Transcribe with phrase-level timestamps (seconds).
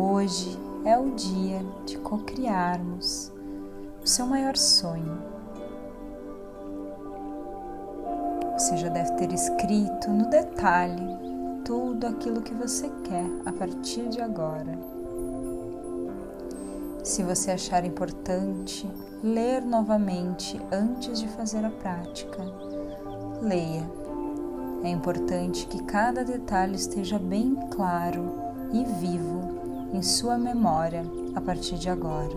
[0.00, 3.32] Hoje é o dia de cocriarmos
[4.00, 5.18] o seu maior sonho.
[8.52, 11.04] Você já deve ter escrito no detalhe
[11.64, 14.78] tudo aquilo que você quer a partir de agora.
[17.02, 18.88] Se você achar importante
[19.20, 22.44] ler novamente antes de fazer a prática,
[23.42, 23.82] leia.
[24.84, 28.30] É importante que cada detalhe esteja bem claro
[28.72, 32.36] e vivo em sua memória a partir de agora.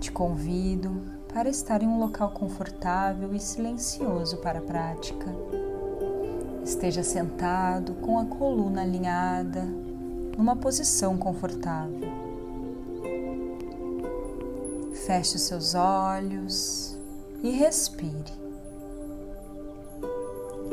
[0.00, 5.26] Te convido para estar em um local confortável e silencioso para a prática
[6.64, 9.62] Esteja sentado com a coluna alinhada,
[10.36, 12.08] numa posição confortável.
[15.04, 16.96] Feche os seus olhos
[17.42, 18.32] e respire.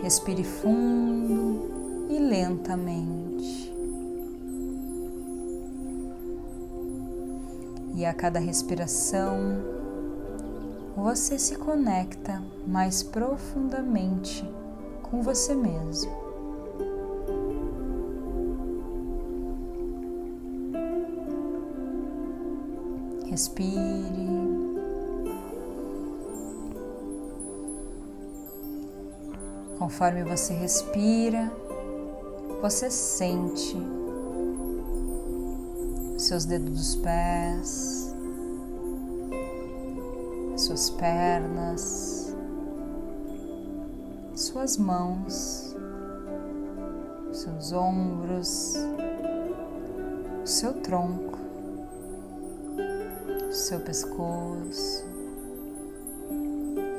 [0.04, 3.59] Respire fundo e lentamente.
[8.00, 9.62] E a cada respiração,
[10.96, 14.50] você se conecta mais profundamente
[15.04, 16.10] com você mesmo.
[23.26, 23.76] Respire.
[29.78, 31.52] Conforme você respira,
[32.62, 33.76] você sente
[36.20, 38.14] seus dedos dos pés,
[40.58, 42.36] suas pernas,
[44.36, 45.76] suas mãos,
[47.32, 48.76] seus ombros,
[50.44, 51.40] seu tronco,
[53.50, 55.06] seu pescoço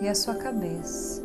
[0.00, 1.22] e a sua cabeça.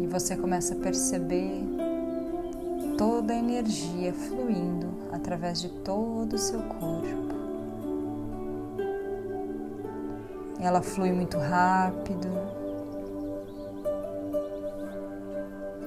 [0.00, 1.83] E você começa a perceber
[2.96, 7.34] toda a energia fluindo através de todo o seu corpo.
[10.60, 12.28] Ela flui muito rápido,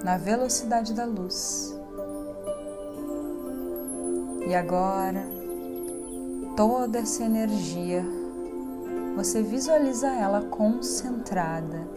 [0.04, 1.78] na velocidade da luz.
[4.48, 5.26] E agora,
[6.56, 8.06] toda essa energia,
[9.16, 11.88] você visualiza ela concentrada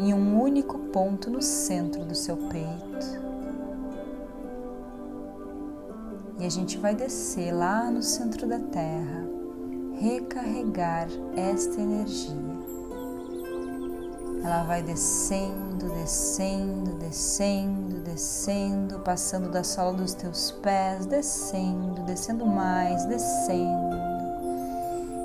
[0.00, 3.23] em um único ponto no centro do seu peito.
[6.44, 9.24] E a gente vai descer lá no centro da Terra
[9.98, 12.36] recarregar esta energia.
[14.42, 23.06] Ela vai descendo, descendo, descendo, descendo, passando da sola dos teus pés, descendo, descendo mais,
[23.06, 23.96] descendo,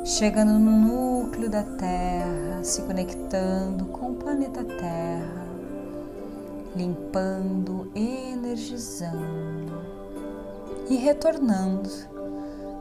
[0.05, 5.45] chegando no núcleo da Terra, se conectando com o planeta Terra,
[6.77, 9.98] limpando, energizando
[10.89, 11.89] e retornando.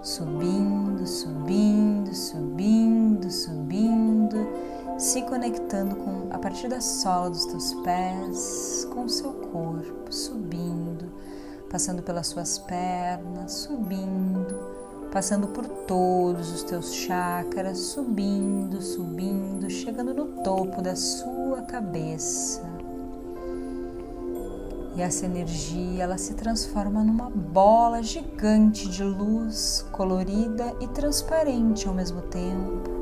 [0.03, 4.49] Subindo, subindo, subindo, subindo,
[4.97, 11.13] se conectando com a partir da sola dos teus pés, com o seu corpo, subindo,
[11.69, 14.57] passando pelas suas pernas, subindo,
[15.13, 22.78] passando por todos os teus chakras, subindo, subindo, chegando no topo da sua cabeça
[24.99, 31.95] e essa energia ela se transforma numa bola gigante de luz colorida e transparente ao
[31.95, 32.99] mesmo tempo.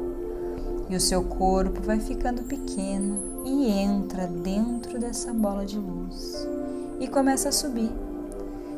[0.91, 6.47] E o seu corpo vai ficando pequeno e entra dentro dessa bola de luz
[7.01, 7.91] e começa a subir.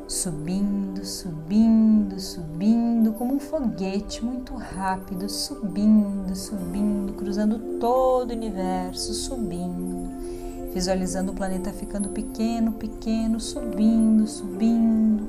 [0.06, 10.08] Subindo, subindo, subindo, como um foguete muito rápido, subindo, subindo, cruzando todo o universo, subindo
[10.72, 15.26] visualizando o planeta ficando pequeno, pequeno, subindo, subindo,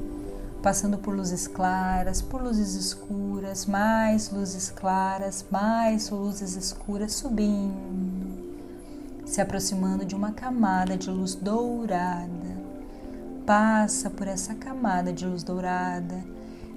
[0.62, 8.50] passando por luzes claras, por luzes escuras, mais luzes claras, mais luzes escuras, subindo,
[9.26, 12.60] se aproximando de uma camada de luz dourada.
[13.46, 16.24] Passa por essa camada de luz dourada,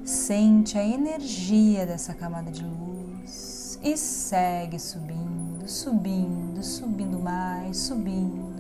[0.05, 8.52] sente a energia dessa camada de luz e segue subindo, subindo, subindo mais, subindo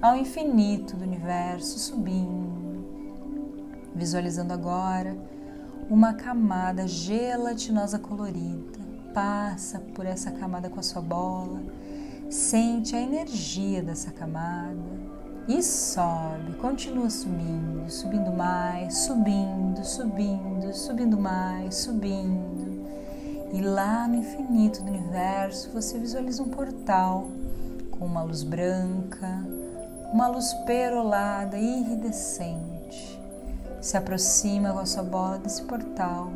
[0.00, 2.84] ao infinito do universo, subindo,
[3.94, 5.16] visualizando agora
[5.90, 8.80] uma camada gelatinosa colorida.
[9.12, 11.60] Passa por essa camada com a sua bola,
[12.30, 14.78] sente a energia dessa camada
[15.48, 22.88] e sobe, continua subindo, subindo mais, subindo, subindo, subindo mais, subindo.
[23.52, 27.28] E lá no infinito do universo você visualiza um portal
[27.90, 29.44] com uma luz branca,
[30.12, 33.20] uma luz perolada, iridescente,
[33.80, 36.30] se aproxima com a sua bola desse portal,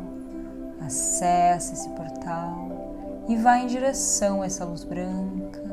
[0.85, 5.63] acessa esse portal e vai em direção a essa luz branca.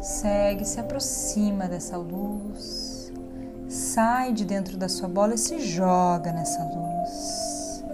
[0.00, 3.12] Segue, se aproxima dessa luz,
[3.68, 7.84] sai de dentro da sua bola e se joga nessa luz.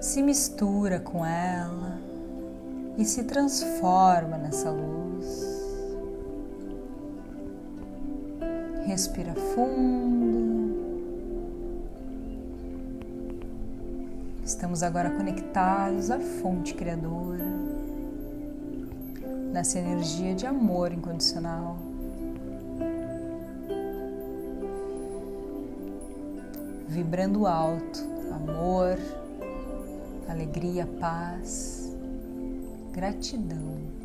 [0.00, 1.98] Se mistura com ela
[2.98, 5.11] e se transforma nessa luz.
[8.92, 10.76] Respira fundo.
[14.44, 17.46] Estamos agora conectados à fonte criadora,
[19.50, 21.78] nessa energia de amor incondicional.
[26.86, 28.98] Vibrando alto, amor,
[30.28, 31.96] alegria, paz,
[32.92, 34.01] gratidão.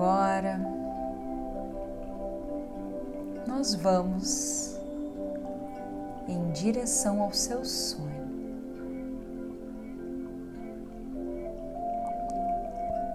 [0.00, 0.58] Agora
[3.46, 4.80] nós vamos
[6.26, 8.08] em direção ao seu sonho.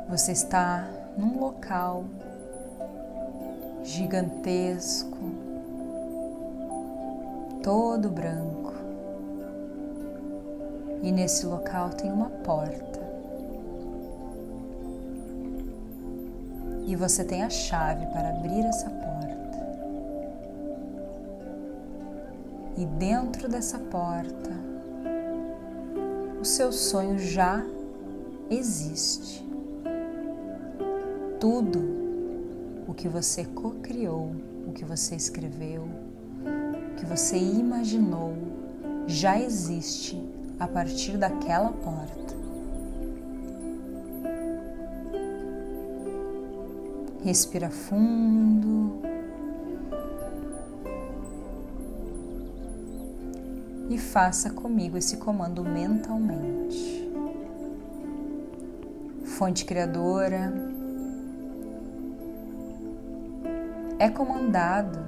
[0.09, 0.87] Você está
[1.17, 2.05] num local
[3.83, 5.17] gigantesco,
[7.63, 8.73] todo branco,
[11.01, 13.04] e nesse local tem uma porta.
[16.85, 19.15] E você tem a chave para abrir essa porta.
[22.77, 24.51] E dentro dessa porta,
[26.39, 27.65] o seu sonho já
[28.49, 29.43] existe.
[31.39, 31.79] Tudo
[32.87, 34.35] o que você co-criou,
[34.67, 35.83] o que você escreveu,
[36.91, 38.33] o que você imaginou,
[39.07, 40.21] já existe
[40.59, 42.44] a partir daquela porta.
[47.25, 49.01] Respira fundo.
[53.89, 57.11] E faça comigo esse comando mentalmente.
[59.23, 60.53] Fonte Criadora,
[63.97, 64.99] é comandado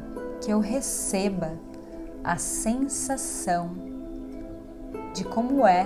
[0.42, 1.52] que eu receba
[2.24, 3.70] a sensação
[5.14, 5.86] de como é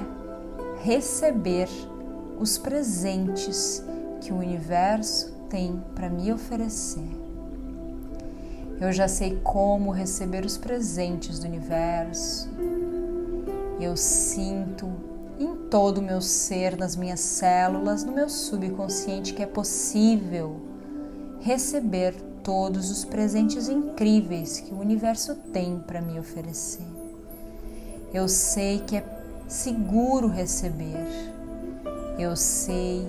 [0.81, 1.67] receber
[2.39, 3.83] os presentes
[4.21, 7.07] que o universo tem para me oferecer.
[8.79, 12.49] Eu já sei como receber os presentes do universo.
[13.79, 14.89] Eu sinto
[15.37, 20.61] em todo o meu ser, nas minhas células, no meu subconsciente, que é possível
[21.41, 26.87] receber todos os presentes incríveis que o universo tem para me oferecer.
[28.13, 29.05] Eu sei que é
[29.47, 31.05] seguro receber.
[32.17, 33.07] Eu sei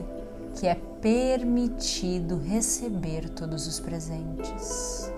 [0.54, 5.10] que é permitido receber todos os presentes.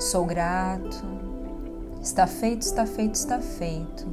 [0.00, 1.04] Sou grato,
[2.00, 4.06] está feito, está feito, está feito.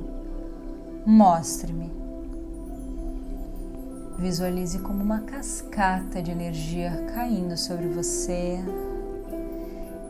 [1.06, 1.90] Mostre-me.
[4.20, 8.60] Visualize como uma cascata de energia caindo sobre você,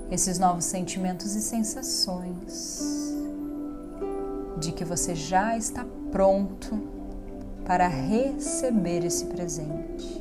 [0.10, 3.16] esses novos sentimentos e sensações
[4.60, 6.78] de que você já está pronto
[7.66, 10.21] para receber esse presente.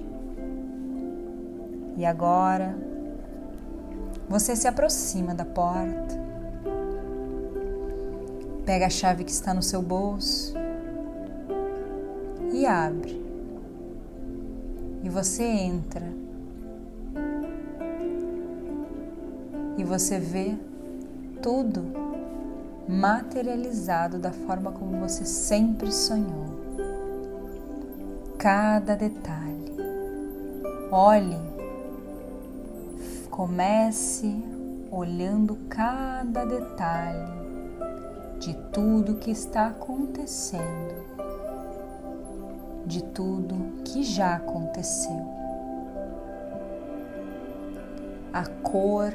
[2.00, 2.74] E agora
[4.26, 6.18] você se aproxima da porta,
[8.64, 10.54] pega a chave que está no seu bolso
[12.54, 13.22] e abre.
[15.04, 16.06] E você entra.
[19.76, 20.56] E você vê
[21.42, 21.84] tudo
[22.88, 26.46] materializado da forma como você sempre sonhou.
[28.38, 29.76] Cada detalhe.
[30.90, 31.49] Olhe
[33.30, 34.34] Comece
[34.90, 37.40] olhando cada detalhe
[38.40, 41.04] de tudo que está acontecendo,
[42.84, 45.24] de tudo que já aconteceu.
[48.32, 49.14] A cor,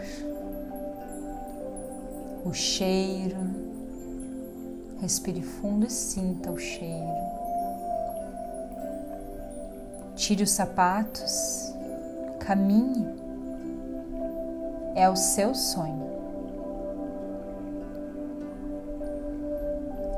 [2.46, 3.38] o cheiro,
[5.02, 7.36] respire fundo e sinta o cheiro.
[10.16, 11.74] Tire os sapatos,
[12.40, 13.25] caminhe
[14.96, 16.10] é o seu sonho.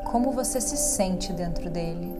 [0.06, 2.16] Como você se sente dentro dele?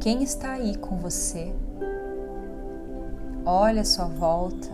[0.00, 1.52] Quem está aí com você?
[3.46, 4.68] Olha a sua volta.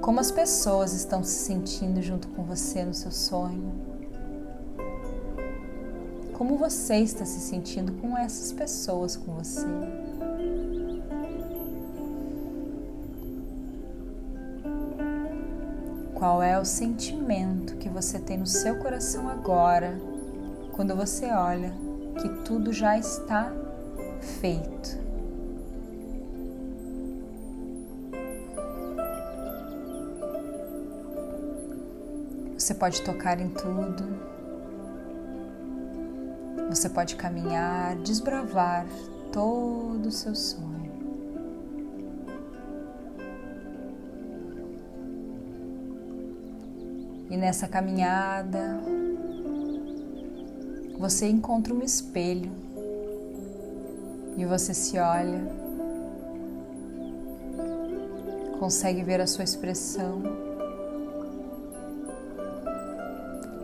[0.00, 3.97] Como as pessoas estão se sentindo junto com você no seu sonho?
[6.38, 9.66] Como você está se sentindo com essas pessoas com você?
[16.14, 20.00] Qual é o sentimento que você tem no seu coração agora,
[20.70, 21.74] quando você olha
[22.22, 23.52] que tudo já está
[24.40, 24.96] feito?
[32.56, 34.37] Você pode tocar em tudo,
[36.68, 38.86] você pode caminhar, desbravar
[39.32, 40.78] todo o seu sonho.
[47.30, 48.80] E nessa caminhada,
[50.98, 52.50] você encontra um espelho
[54.36, 55.40] e você se olha,
[58.58, 60.22] consegue ver a sua expressão.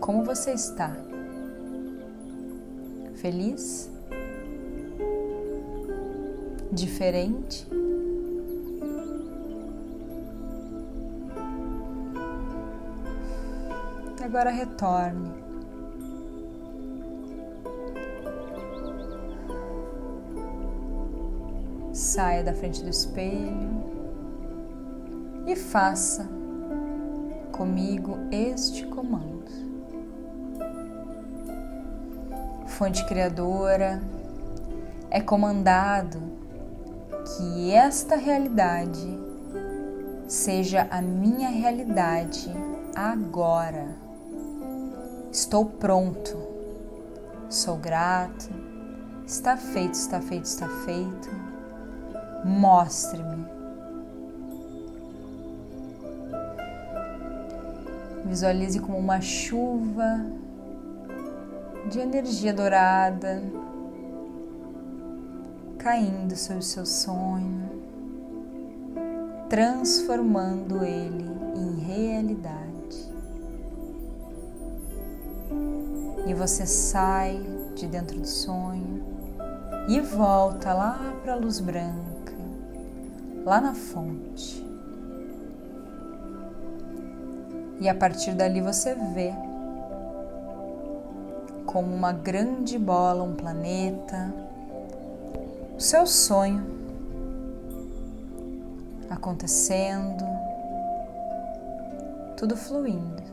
[0.00, 0.94] Como você está?
[3.14, 3.90] Feliz?
[6.70, 7.66] Diferente?
[14.22, 15.30] Agora retorne.
[21.92, 23.84] Saia da frente do espelho
[25.46, 26.28] e faça
[27.52, 29.63] comigo este comando.
[32.74, 34.02] Fonte Criadora,
[35.08, 36.20] é comandado
[37.24, 39.16] que esta realidade
[40.26, 42.52] seja a minha realidade
[42.92, 43.94] agora.
[45.30, 46.36] Estou pronto.
[47.48, 48.50] Sou grato.
[49.24, 51.30] Está feito, está feito, está feito.
[52.44, 53.46] Mostre-me.
[58.24, 60.26] Visualize como uma chuva
[61.88, 63.42] de energia dourada
[65.78, 67.68] caindo sobre seu sonho,
[69.48, 72.64] transformando ele em realidade.
[76.26, 77.40] e você sai
[77.74, 79.04] de dentro do sonho
[79.88, 82.34] e volta lá para a luz branca,
[83.44, 84.64] lá na fonte.
[87.80, 89.34] E a partir dali você vê
[91.74, 94.32] como uma grande bola, um planeta,
[95.76, 96.64] o seu sonho
[99.10, 100.24] acontecendo,
[102.36, 103.24] tudo fluindo.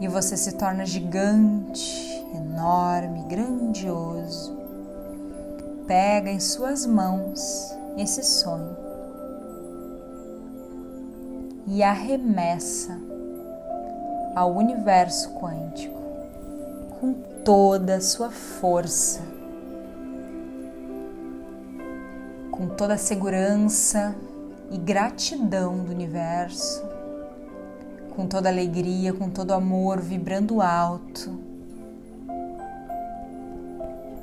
[0.00, 4.56] E você se torna gigante, enorme, grandioso.
[5.84, 8.76] Pega em suas mãos esse sonho
[11.66, 12.96] e arremessa
[14.36, 16.03] ao universo quântico
[17.04, 17.12] com
[17.44, 19.20] toda a sua força,
[22.50, 24.16] com toda a segurança
[24.70, 26.82] e gratidão do universo
[28.16, 31.36] com toda alegria, com todo amor, vibrando alto.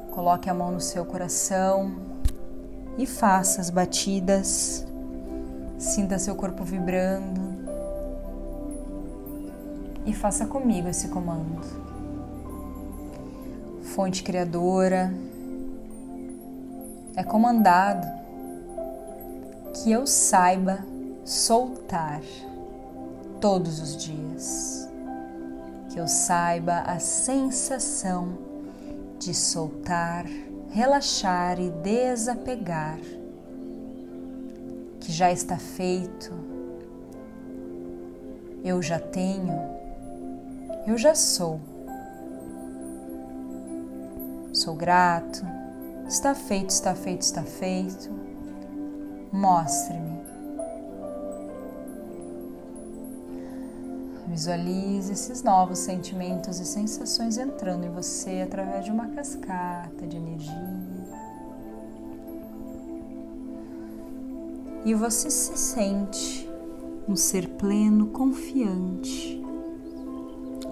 [0.09, 1.93] Coloque a mão no seu coração
[2.97, 4.87] e faça as batidas.
[5.77, 7.41] Sinta seu corpo vibrando.
[10.05, 11.90] E faça comigo esse comando.
[13.95, 15.13] Fonte Criadora,
[17.13, 18.07] é comandado
[19.73, 20.79] que eu saiba
[21.25, 22.21] soltar
[23.41, 24.89] todos os dias.
[25.89, 28.37] Que eu saiba a sensação
[29.19, 30.25] de soltar,
[30.69, 32.99] relaxar e desapegar.
[35.01, 36.31] Que já está feito,
[38.63, 39.59] eu já tenho,
[40.87, 41.70] eu já sou.
[44.61, 45.43] Sou grato,
[46.07, 48.11] está feito, está feito, está feito.
[49.33, 50.21] Mostre-me
[54.27, 60.77] Visualize esses novos sentimentos e sensações entrando em você através de uma cascata de energia.
[64.85, 66.47] E você se sente
[67.07, 69.43] um ser pleno, confiante,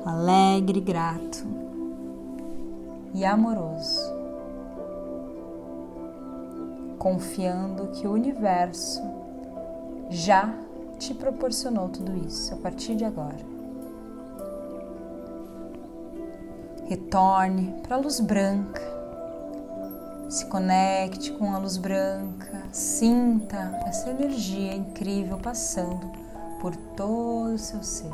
[0.06, 1.69] alegre, grato
[3.14, 4.14] e amoroso,
[6.98, 9.02] confiando que o universo
[10.10, 10.54] já
[10.98, 13.38] te proporcionou tudo isso a partir de agora.
[16.88, 18.82] Retorne para a luz branca,
[20.28, 26.12] se conecte com a luz branca, sinta essa energia incrível passando
[26.60, 28.12] por todo o seu ser.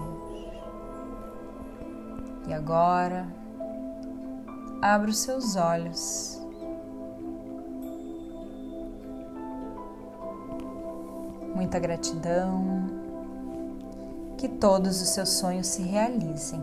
[2.47, 3.27] E agora,
[4.85, 6.39] abra os seus olhos.
[11.55, 12.85] Muita gratidão.
[14.37, 16.61] Que todos os seus sonhos se realizem.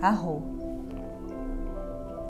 [0.00, 0.51] Arro.